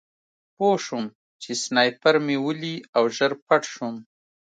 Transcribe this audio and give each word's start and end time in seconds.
پوه 0.55 0.77
شوم 0.85 1.05
چې 1.41 1.51
سنایپر 1.63 2.15
مې 2.25 2.37
ولي 2.45 2.75
او 2.97 3.03
ژر 3.15 3.31
پټ 3.45 3.61
شوم 3.73 3.95